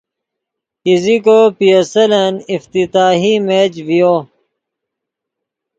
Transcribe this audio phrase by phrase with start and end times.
[0.87, 4.15] ایزیکو پی ایس ایلن افتتاحی میچ ڤیو